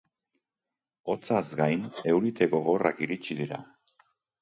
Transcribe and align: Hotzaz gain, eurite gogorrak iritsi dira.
Hotzaz 1.13 1.43
gain, 1.61 1.85
eurite 2.15 2.51
gogorrak 2.57 3.07
iritsi 3.09 3.43
dira. 3.45 3.65